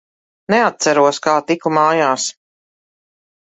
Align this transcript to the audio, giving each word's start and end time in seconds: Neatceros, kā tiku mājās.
Neatceros, 0.53 1.19
kā 1.27 1.35
tiku 1.51 1.73
mājās. 1.79 2.27